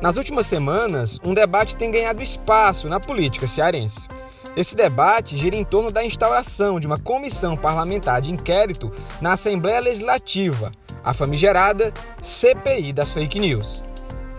[0.00, 4.06] Nas últimas semanas, um debate tem ganhado espaço na política cearense.
[4.54, 9.80] Esse debate gira em torno da instauração de uma comissão parlamentar de inquérito na Assembleia
[9.80, 10.70] Legislativa,
[11.02, 13.84] a famigerada CPI das Fake News.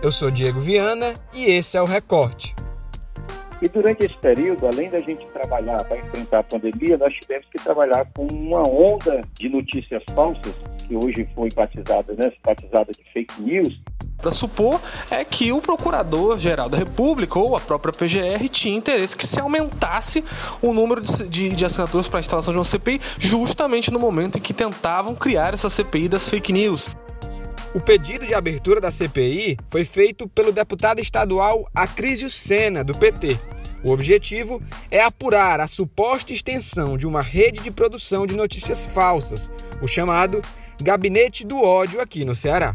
[0.00, 2.54] Eu sou Diego Viana e esse é o Recorte.
[3.60, 7.58] E durante esse período, além da gente trabalhar para enfrentar a pandemia, nós tivemos que
[7.58, 10.54] trabalhar com uma onda de notícias falsas,
[10.86, 13.80] que hoje foi batizada, né, batizada de fake news,
[14.18, 19.26] para supor é que o Procurador-Geral da República ou a própria PGR tinha interesse que
[19.26, 20.24] se aumentasse
[20.60, 24.38] o número de, de, de assinaturas para a instalação de uma CPI, justamente no momento
[24.38, 26.88] em que tentavam criar essa CPI das fake news.
[27.74, 33.38] O pedido de abertura da CPI foi feito pelo deputado estadual Acrísio Sena, do PT.
[33.84, 39.52] O objetivo é apurar a suposta extensão de uma rede de produção de notícias falsas,
[39.80, 40.40] o chamado
[40.82, 42.74] Gabinete do Ódio aqui no Ceará.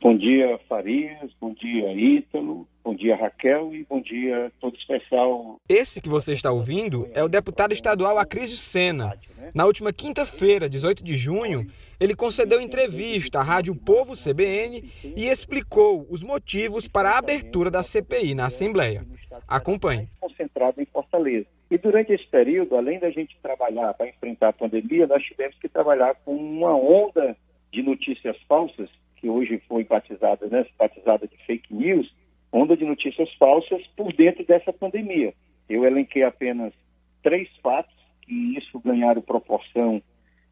[0.00, 1.32] Bom dia, Farias.
[1.40, 2.68] Bom dia, Ítalo.
[2.84, 3.74] Bom dia, Raquel.
[3.74, 5.56] E bom dia todo especial.
[5.68, 9.18] Esse que você está ouvindo é o deputado estadual Acrísio Sena.
[9.52, 11.66] Na última quinta-feira, 18 de junho,
[11.98, 17.82] ele concedeu entrevista à Rádio Povo CBN e explicou os motivos para a abertura da
[17.82, 19.04] CPI na Assembleia.
[19.48, 20.08] Acompanhe.
[20.20, 21.46] Concentrado em Fortaleza.
[21.68, 25.68] E durante esse período, além da gente trabalhar para enfrentar a pandemia, nós tivemos que
[25.68, 27.36] trabalhar com uma onda
[27.72, 28.88] de notícias falsas
[29.22, 32.12] que hoje foi batizada, né, batizada de fake news,
[32.50, 35.32] onda de notícias falsas por dentro dessa pandemia.
[35.68, 36.74] Eu elenquei apenas
[37.22, 40.02] três fatos que isso ganharam proporção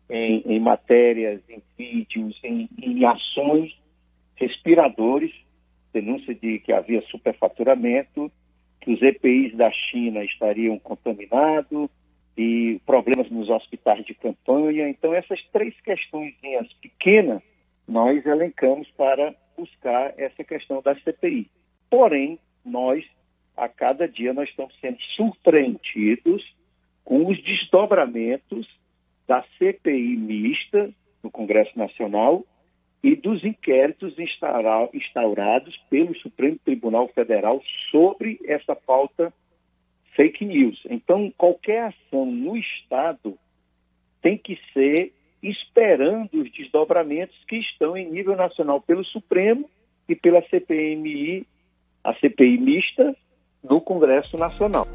[0.09, 3.77] em, em matérias, em vídeos, em, em ações,
[4.37, 5.33] respiradores,
[5.93, 8.31] denúncia de que havia superfaturamento,
[8.81, 11.91] que os EPIs da China estariam contaminados
[12.37, 14.89] e problemas nos hospitais de campanha.
[14.89, 16.35] Então, essas três questões
[16.81, 17.43] pequenas
[17.91, 21.50] nós elencamos para buscar essa questão da CPI.
[21.91, 23.05] Porém, nós,
[23.56, 26.55] a cada dia, nós estamos sendo surpreendidos
[27.05, 28.68] com os desdobramentos
[29.27, 30.90] da CPI mista
[31.20, 32.46] no Congresso Nacional
[33.02, 39.33] e dos inquéritos instaurados pelo Supremo Tribunal Federal sobre essa pauta
[40.14, 40.80] fake news.
[40.89, 43.36] Então, qualquer ação no Estado
[44.23, 45.12] tem que ser
[45.42, 49.68] esperando os desdobramentos que estão em nível nacional pelo Supremo
[50.08, 51.46] e pela CPMI,
[52.05, 53.17] a CPI mista,
[53.62, 54.86] no Congresso Nacional.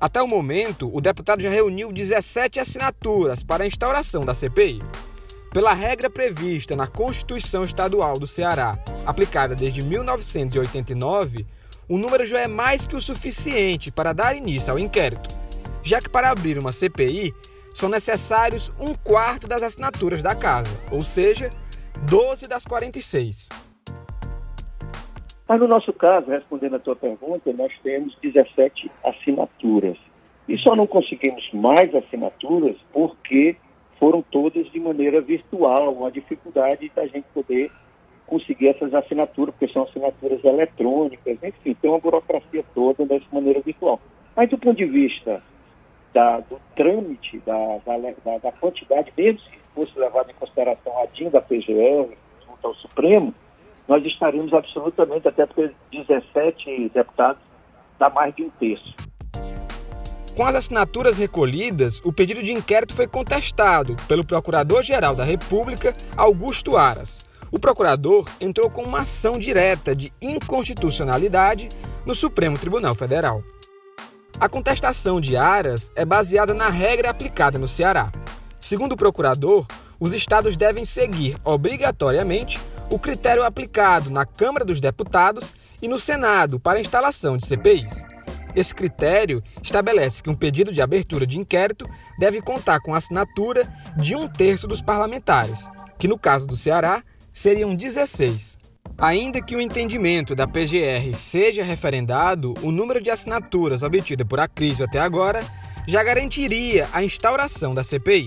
[0.00, 4.80] Até o momento, o deputado já reuniu 17 assinaturas para a instauração da CPI.
[5.52, 11.46] Pela regra prevista na Constituição Estadual do Ceará, aplicada desde 1989,
[11.88, 15.34] o número já é mais que o suficiente para dar início ao inquérito,
[15.82, 17.32] já que para abrir uma CPI
[17.76, 21.52] são necessários um quarto das assinaturas da casa, ou seja,
[22.08, 23.50] 12 das 46.
[25.46, 29.98] Mas no nosso caso, respondendo a tua pergunta, nós temos 17 assinaturas.
[30.48, 33.56] E só não conseguimos mais assinaturas porque
[33.98, 37.70] foram todas de maneira virtual, uma dificuldade da gente poder
[38.26, 44.00] conseguir essas assinaturas, porque são assinaturas eletrônicas, enfim, tem uma burocracia toda dessa maneira virtual.
[44.34, 45.42] Mas do ponto de vista
[46.16, 51.28] da, do trâmite, da, da, da, quantidade, mesmo se fosse levado em consideração a DIN
[51.28, 52.16] da PGR,
[52.46, 53.34] junto ao Supremo,
[53.86, 57.42] nós estaríamos absolutamente, até porque 17 deputados
[57.98, 58.94] dá mais de um terço.
[60.34, 66.78] Com as assinaturas recolhidas, o pedido de inquérito foi contestado pelo Procurador-Geral da República, Augusto
[66.78, 67.28] Aras.
[67.52, 71.68] O procurador entrou com uma ação direta de inconstitucionalidade
[72.06, 73.42] no Supremo Tribunal Federal.
[74.38, 78.12] A contestação de Aras é baseada na regra aplicada no Ceará.
[78.60, 79.66] Segundo o procurador,
[79.98, 82.60] os estados devem seguir obrigatoriamente
[82.92, 88.04] o critério aplicado na Câmara dos Deputados e no Senado para a instalação de CPIs.
[88.54, 93.66] Esse critério estabelece que um pedido de abertura de inquérito deve contar com a assinatura
[93.96, 95.66] de um terço dos parlamentares,
[95.98, 97.02] que no caso do Ceará
[97.32, 98.58] seriam 16.
[98.98, 104.86] Ainda que o entendimento da PGR seja referendado, o número de assinaturas obtida por Acrisio
[104.86, 105.40] até agora
[105.86, 108.24] já garantiria a instauração da CPI.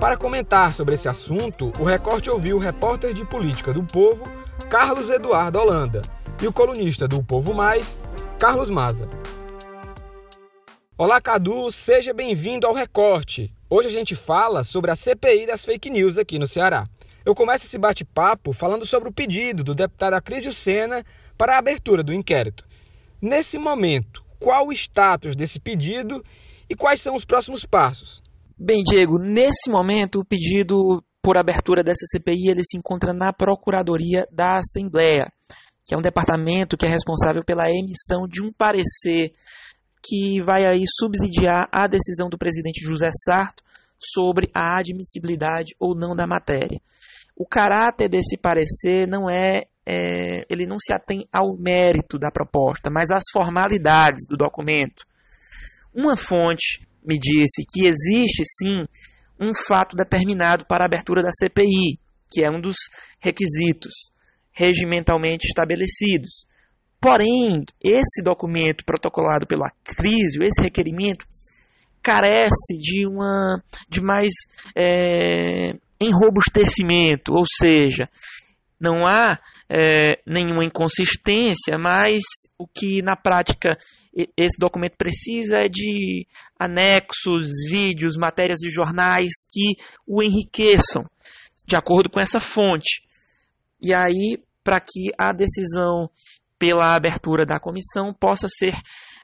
[0.00, 4.24] Para comentar sobre esse assunto, o Recorte ouviu o repórter de política do Povo,
[4.68, 6.02] Carlos Eduardo Holanda,
[6.42, 8.00] e o colunista do Povo Mais,
[8.36, 9.08] Carlos Maza.
[10.98, 13.54] Olá, Cadu, seja bem-vindo ao Recorte.
[13.70, 16.84] Hoje a gente fala sobre a CPI das fake news aqui no Ceará.
[17.24, 21.02] Eu começo esse bate-papo falando sobre o pedido do deputado Acrísio Sena
[21.38, 22.66] para a abertura do inquérito.
[23.20, 26.22] Nesse momento, qual o status desse pedido
[26.68, 28.22] e quais são os próximos passos?
[28.58, 34.26] Bem, Diego, nesse momento o pedido por abertura dessa CPI, ele se encontra na Procuradoria
[34.30, 35.32] da Assembleia,
[35.86, 39.32] que é um departamento que é responsável pela emissão de um parecer
[40.06, 43.63] que vai aí subsidiar a decisão do presidente José Sarto
[44.12, 46.80] sobre a admissibilidade ou não da matéria.
[47.36, 52.90] O caráter desse parecer não é, é ele não se atém ao mérito da proposta,
[52.90, 55.04] mas às formalidades do documento.
[55.92, 58.84] Uma fonte me disse que existe sim
[59.40, 61.98] um fato determinado para a abertura da CPI,
[62.30, 62.76] que é um dos
[63.20, 63.92] requisitos
[64.52, 66.46] regimentalmente estabelecidos.
[67.00, 71.26] Porém, esse documento protocolado pelo Acrísio, esse requerimento,
[72.04, 74.30] carece de uma de mais
[74.76, 78.08] é, enrobustecimento, ou seja,
[78.78, 82.20] não há é, nenhuma inconsistência, mas
[82.58, 83.78] o que na prática
[84.36, 86.26] esse documento precisa é de
[86.58, 91.02] anexos, vídeos, matérias de jornais que o enriqueçam
[91.66, 93.02] de acordo com essa fonte.
[93.80, 96.08] E aí, para que a decisão
[96.58, 98.74] pela abertura da comissão possa ser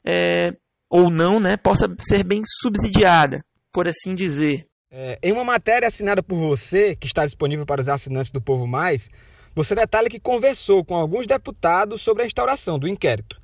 [0.04, 0.50] é,
[0.90, 4.66] ou não, né, possa ser bem subsidiada, por assim dizer.
[4.90, 8.66] É, em uma matéria assinada por você, que está disponível para os assinantes do Povo
[8.66, 9.08] Mais,
[9.54, 13.40] você detalha que conversou com alguns deputados sobre a instauração do inquérito.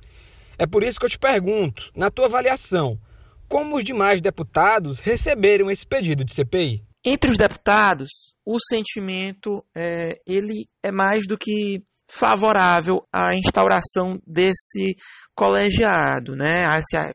[0.59, 2.99] É por isso que eu te pergunto, na tua avaliação,
[3.47, 6.83] como os demais deputados receberam esse pedido de CPI?
[7.05, 8.09] Entre os deputados,
[8.45, 14.95] o sentimento é, ele é mais do que favorável à instauração desse
[15.35, 16.65] colegiado, né?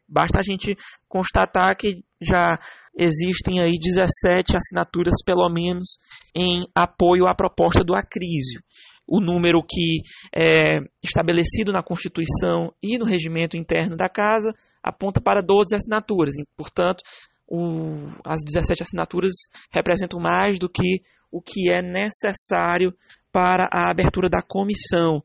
[0.08, 0.76] Basta a gente
[1.08, 2.58] constatar que já
[2.96, 5.96] existem aí 17 assinaturas, pelo menos,
[6.34, 8.62] em apoio à proposta do Acrísio.
[9.04, 10.00] O número que
[10.34, 14.52] é estabelecido na Constituição e no regimento interno da Casa
[14.82, 16.32] aponta para 12 assinaturas.
[16.56, 17.02] Portanto,
[17.52, 19.32] o, as 17 assinaturas
[19.70, 22.94] representam mais do que o que é necessário
[23.30, 25.22] para a abertura da comissão.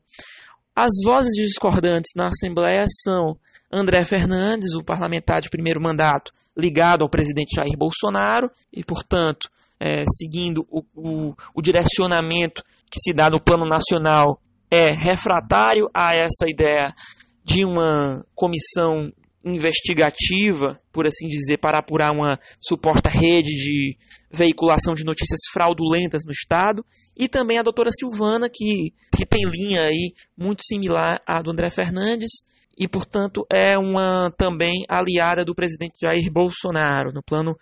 [0.76, 3.38] As vozes discordantes na Assembleia são
[3.72, 9.48] André Fernandes, o parlamentar de primeiro mandato, ligado ao presidente Jair Bolsonaro, e, portanto,
[9.80, 14.38] é, seguindo o, o, o direcionamento que se dá no plano nacional,
[14.70, 16.94] é refratário a essa ideia
[17.42, 19.10] de uma comissão
[19.54, 23.96] investigativa, por assim dizer, para apurar uma suposta rede de
[24.30, 26.84] veiculação de notícias fraudulentas no Estado,
[27.16, 31.70] e também a doutora Silvana, que, que tem linha aí muito similar à do André
[31.70, 32.30] Fernandes,
[32.78, 37.56] e, portanto, é uma também aliada do presidente Jair Bolsonaro no plano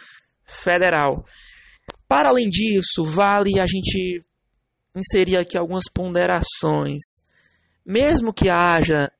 [0.45, 1.25] federal.
[2.07, 4.19] Para além disso, vale a gente
[4.95, 7.03] inserir aqui algumas ponderações.
[7.85, 9.11] Mesmo que haja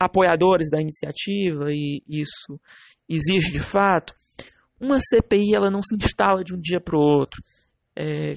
[0.00, 2.58] apoiadores da iniciativa, e isso
[3.06, 4.14] existe de fato,
[4.80, 7.42] uma CPI ela não se instala de um dia para o outro.
[7.94, 8.34] É,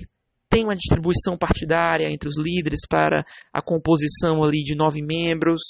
[0.49, 5.61] tem uma distribuição partidária entre os líderes para a composição ali de nove membros,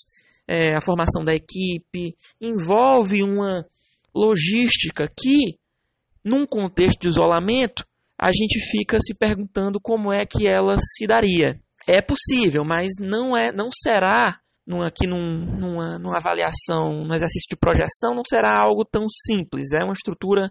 [0.47, 3.63] é, a formação da equipe, envolve uma
[4.13, 5.57] logística que,
[6.23, 7.85] num contexto de isolamento,
[8.19, 11.59] a gente fica se perguntando como é que ela se daria.
[11.87, 17.47] É possível, mas não é, não será num, aqui num, numa, numa avaliação, num exercício
[17.49, 19.71] de projeção, não será algo tão simples.
[19.73, 20.49] É uma estrutura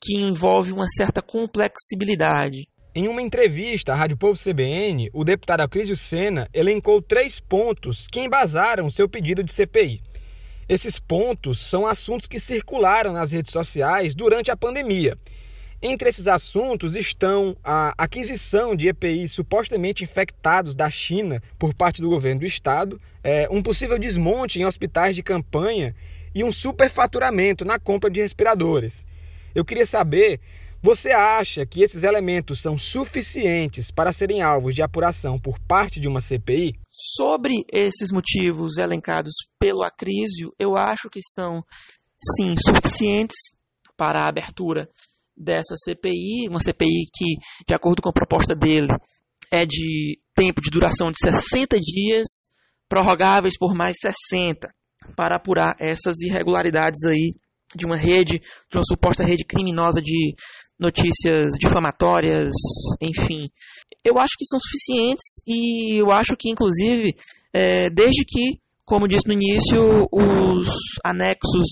[0.00, 2.66] que envolve uma certa complexibilidade.
[2.94, 8.20] Em uma entrevista à Rádio Povo CBN, o deputado Acrísio Sena elencou três pontos que
[8.20, 10.00] embasaram seu pedido de CPI.
[10.68, 15.18] Esses pontos são assuntos que circularam nas redes sociais durante a pandemia
[15.86, 22.08] entre esses assuntos estão a aquisição de EPIs supostamente infectados da China por parte do
[22.08, 25.94] governo do estado, é, um possível desmonte em hospitais de campanha
[26.34, 29.06] e um superfaturamento na compra de respiradores.
[29.54, 30.40] Eu queria saber,
[30.80, 36.08] você acha que esses elementos são suficientes para serem alvos de apuração por parte de
[36.08, 36.80] uma CPI?
[36.90, 41.62] Sobre esses motivos elencados pelo Acrísio, eu acho que são,
[42.36, 43.36] sim, suficientes
[43.98, 44.88] para a abertura
[45.36, 47.36] dessa CPI, uma CPI que,
[47.66, 48.88] de acordo com a proposta dele,
[49.52, 52.26] é de tempo de duração de 60 dias,
[52.88, 54.68] prorrogáveis por mais 60,
[55.16, 57.34] para apurar essas irregularidades aí
[57.74, 60.34] de uma rede, de uma suposta rede criminosa de
[60.78, 62.52] notícias difamatórias,
[63.00, 63.48] enfim.
[64.04, 67.14] Eu acho que são suficientes e eu acho que, inclusive,
[67.52, 70.68] é, desde que, como disse no início, os
[71.04, 71.66] anexos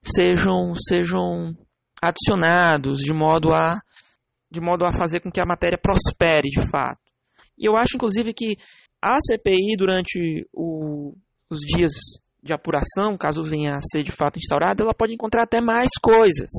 [0.00, 1.54] sejam, sejam
[2.02, 3.80] adicionados de modo a
[4.50, 7.00] de modo a fazer com que a matéria prospere de fato.
[7.56, 8.56] E eu acho inclusive que
[9.00, 11.14] a CPI durante o,
[11.48, 11.92] os dias
[12.42, 16.50] de apuração, caso venha a ser de fato instaurada, ela pode encontrar até mais coisas,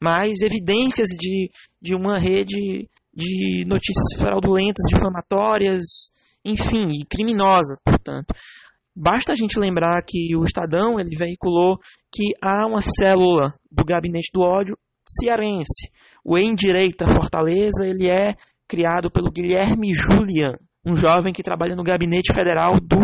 [0.00, 1.48] mais evidências de,
[1.80, 5.82] de uma rede de notícias fraudulentas, difamatórias,
[6.44, 8.34] enfim, e criminosas, portanto.
[8.94, 11.78] Basta a gente lembrar que o Estadão ele veiculou
[12.12, 15.90] que há uma célula do gabinete do ódio cearense.
[16.24, 18.34] O Em Direita Fortaleza ele é
[18.68, 23.00] criado pelo Guilherme Julian, um jovem que trabalha no gabinete federal do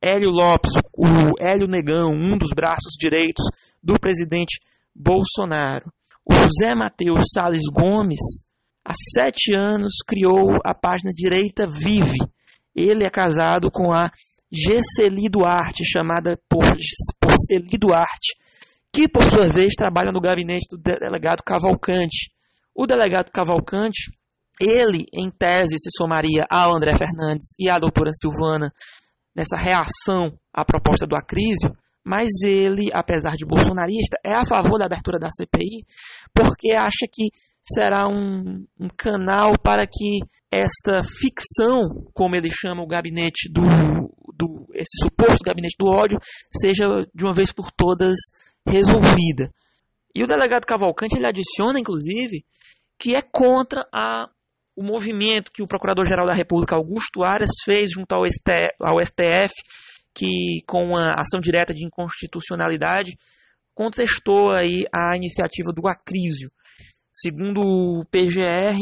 [0.00, 1.06] Hélio Lopes, o
[1.40, 3.44] Hélio Negão, um dos braços direitos
[3.82, 4.60] do presidente
[4.94, 5.92] Bolsonaro.
[6.24, 8.20] O José Matheus Sales Gomes,
[8.84, 12.18] há sete anos, criou a página Direita Vive.
[12.74, 14.10] Ele é casado com a
[14.52, 16.66] Gesseli Duarte, chamada por,
[17.18, 18.34] por Celi Duarte,
[18.92, 22.30] que por sua vez trabalha no gabinete do delegado Cavalcante.
[22.74, 24.12] O delegado Cavalcante,
[24.60, 28.70] ele, em tese, se somaria ao André Fernandes e à doutora Silvana
[29.34, 34.86] nessa reação à proposta do Acrísio, mas ele, apesar de bolsonarista, é a favor da
[34.86, 35.84] abertura da CPI
[36.34, 37.28] porque acha que
[37.62, 40.18] será um, um, canal para que
[40.50, 41.82] esta ficção,
[42.12, 43.62] como ele chama o gabinete do,
[44.34, 46.18] do esse suposto gabinete do ódio,
[46.50, 48.16] seja de uma vez por todas
[48.66, 49.52] resolvida.
[50.14, 52.44] E o delegado Cavalcante ele adiciona, inclusive,
[52.98, 54.28] que é contra a,
[54.76, 59.54] o movimento que o Procurador-Geral da República, Augusto Aras, fez junto ao, STF, ao STF
[60.14, 63.16] que com a ação direta de inconstitucionalidade
[63.74, 66.50] contestou aí a iniciativa do Acrísio.
[67.12, 68.78] Segundo o PGR,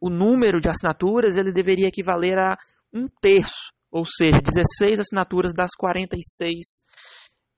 [0.00, 2.56] o número de assinaturas ele deveria equivaler a
[2.92, 6.56] um terço, ou seja, 16 assinaturas das 46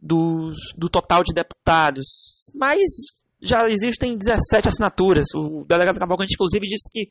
[0.01, 2.07] dos, do total de deputados.
[2.55, 2.81] Mas
[3.41, 5.27] já existem 17 assinaturas.
[5.35, 7.09] O delegado Cavalcante, inclusive, disse que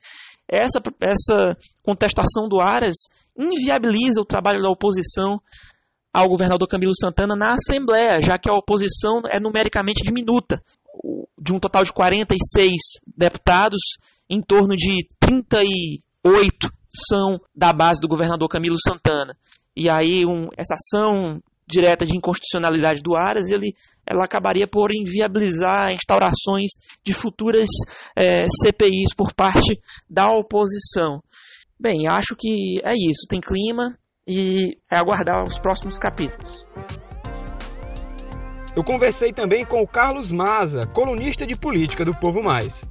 [0.48, 2.96] essa, essa contestação do Aras
[3.38, 5.40] inviabiliza o trabalho da oposição
[6.16, 10.64] ao governador Camilo Santana na Assembleia, já que a oposição é numericamente diminuta.
[11.38, 12.72] De um total de 46
[13.18, 13.82] deputados,
[14.30, 16.72] em torno de 38
[17.10, 19.36] são da base do governador Camilo Santana.
[19.76, 23.74] E aí um, essa ação direta de inconstitucionalidade do Aras, ele,
[24.08, 26.72] ela acabaria por inviabilizar instaurações
[27.04, 27.68] de futuras
[28.16, 29.78] é, CPIs por parte
[30.10, 31.22] da oposição.
[31.78, 33.28] Bem, acho que é isso.
[33.28, 36.68] Tem clima, e é aguardar os próximos capítulos.
[38.76, 42.86] Eu conversei também com o Carlos Maza, colunista de política do Povo Mais.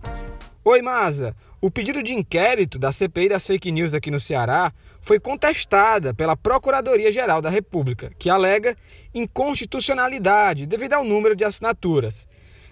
[0.64, 1.36] Oi, Maza.
[1.60, 6.36] O pedido de inquérito da CPI das fake news aqui no Ceará foi contestada pela
[6.36, 8.76] Procuradoria-Geral da República, que alega
[9.14, 12.26] inconstitucionalidade devido ao número de assinaturas.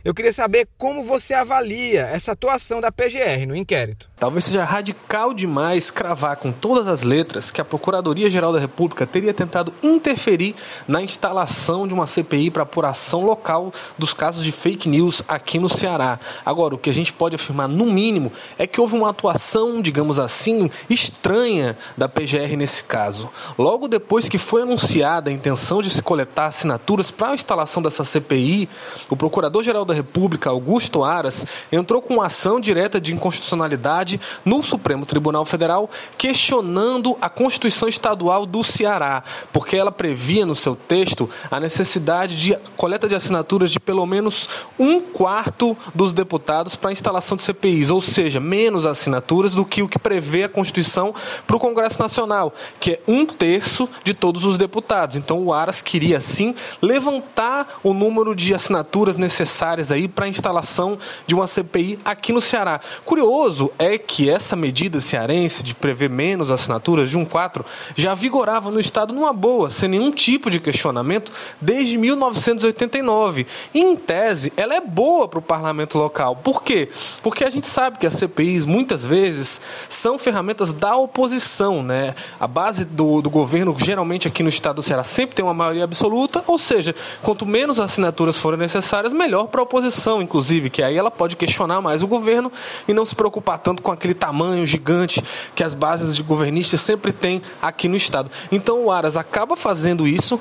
[0.04, 4.10] Eu queria saber como você avalia essa atuação da PGR no inquérito.
[4.18, 9.32] Talvez seja radical demais cravar com todas as letras que a Procuradoria-Geral da República teria
[9.32, 10.56] tentado interferir
[10.88, 15.68] na instalação de uma CPI para apuração local dos casos de fake news aqui no
[15.68, 16.18] Ceará.
[16.44, 20.18] Agora, o que a gente pode afirmar, no mínimo, é que houve uma atuação, digamos
[20.18, 23.30] assim, estranha da PGR nesse caso.
[23.56, 28.04] Logo depois que foi anunciada a intenção de se coletar assinaturas para a instalação dessa
[28.04, 28.68] CPI,
[29.08, 35.44] o Procurador-Geral da República, Augusto Aras, entrou com ação direta de inconstitucionalidade no Supremo Tribunal
[35.44, 39.22] Federal questionando a Constituição Estadual do Ceará,
[39.52, 44.48] porque ela previa no seu texto a necessidade de coleta de assinaturas de pelo menos
[44.78, 49.82] um quarto dos deputados para a instalação de CPIs, ou seja, menos assinaturas do que
[49.82, 51.14] o que prevê a Constituição
[51.46, 55.16] para o Congresso Nacional, que é um terço de todos os deputados.
[55.16, 60.98] Então o Aras queria, sim, levantar o número de assinaturas necessárias aí para a instalação
[61.26, 62.80] de uma CPI aqui no Ceará.
[63.04, 68.70] Curioso é que essa medida cearense de prever menos assinaturas de um 4 já vigorava
[68.70, 73.46] no Estado numa boa, sem nenhum tipo de questionamento, desde 1989.
[73.72, 76.36] E, em tese, ela é boa para o parlamento local.
[76.36, 76.88] Por quê?
[77.22, 81.82] Porque a gente sabe que as CPIs, muitas vezes, são ferramentas da oposição.
[81.82, 82.14] Né?
[82.38, 85.84] A base do, do governo, geralmente aqui no Estado do Ceará, sempre tem uma maioria
[85.84, 90.98] absoluta, ou seja, quanto menos assinaturas forem necessárias, melhor para a oposição, inclusive, que aí
[90.98, 92.52] ela pode questionar mais o governo
[92.86, 95.24] e não se preocupar tanto com aquele tamanho gigante
[95.54, 98.30] que as bases de governistas sempre têm aqui no Estado.
[98.50, 100.38] Então o Aras acaba fazendo isso.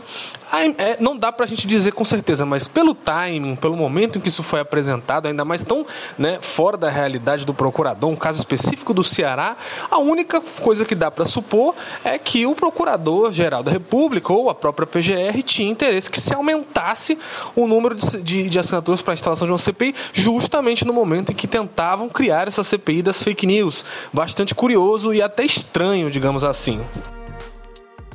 [0.78, 4.22] É, não dá para a gente dizer com certeza, mas pelo timing, pelo momento em
[4.22, 5.86] que isso foi apresentado, ainda mais tão
[6.18, 9.56] né, fora da realidade do procurador, um caso específico do Ceará,
[9.90, 11.74] a única coisa que dá para supor
[12.04, 17.18] é que o procurador-geral da República ou a própria PGR tinha interesse que se aumentasse
[17.56, 21.36] o número de, de, de assinaturas para instalação de uma CPI, justamente no momento em
[21.36, 23.86] que tentavam criar essa CPI das fake news.
[24.12, 26.84] Bastante curioso e até estranho, digamos assim.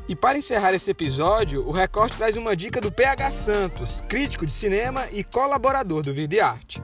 [0.08, 4.52] E para encerrar esse episódio, o Recorte traz uma dica do PH Santos, crítico de
[4.52, 6.82] cinema e colaborador do Vida e Arte.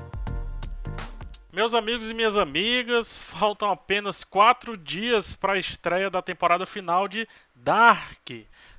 [1.52, 7.06] Meus amigos e minhas amigas, faltam apenas quatro dias para a estreia da temporada final
[7.06, 8.30] de Dark,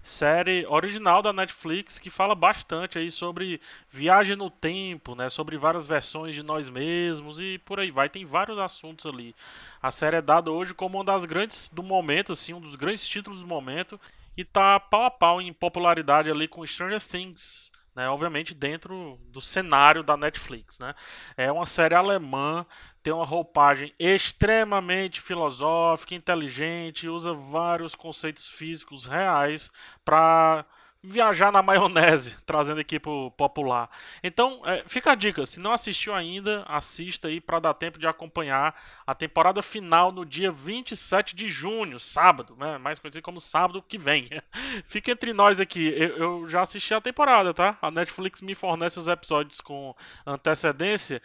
[0.03, 5.88] série original da Netflix que fala bastante aí sobre viagem no tempo, né, sobre várias
[5.88, 9.33] versões de nós mesmos e por aí vai, tem vários assuntos ali.
[9.81, 13.07] A série é dada hoje como uma das grandes do momento, assim, um dos grandes
[13.07, 14.00] títulos do momento
[14.36, 19.40] e tá pau a pau em popularidade ali com Stranger Things, né, obviamente dentro do
[19.40, 20.80] cenário da Netflix.
[20.80, 20.94] Né?
[21.38, 22.66] É uma série alemã,
[23.02, 29.72] tem uma roupagem extremamente filosófica, inteligente, usa vários conceitos físicos reais
[30.04, 30.66] para
[31.03, 33.89] viajar na maionese, trazendo aqui pro popular.
[34.24, 38.07] Então, é, fica a dica, se não assistiu ainda, assista aí para dar tempo de
[38.07, 38.74] acompanhar
[39.05, 42.77] a temporada final no dia 27 de junho, sábado, né?
[42.77, 44.29] mais conhecido como sábado que vem.
[44.86, 47.77] fica entre nós aqui, eu, eu já assisti a temporada, tá?
[47.81, 49.93] A Netflix me fornece os episódios com
[50.25, 51.22] antecedência.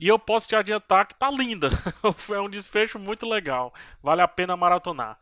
[0.00, 1.70] E eu posso te adiantar que tá linda.
[2.32, 3.74] é um desfecho muito legal.
[4.00, 5.18] Vale a pena maratonar.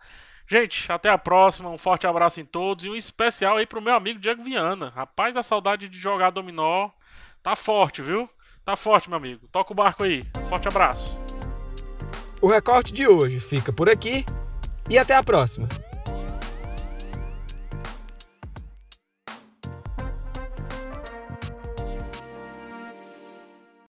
[0.49, 1.71] Gente, até a próxima.
[1.71, 4.93] Um forte abraço em todos e um especial aí pro meu amigo Diego Viana.
[4.95, 6.91] Rapaz, a saudade de jogar dominó
[7.43, 8.29] tá forte, viu?
[8.65, 9.49] Tá forte, meu amigo.
[9.49, 10.25] Toca o barco aí.
[10.49, 11.21] Forte abraço.
[12.41, 14.25] O recorte de hoje fica por aqui
[14.88, 15.69] e até a próxima.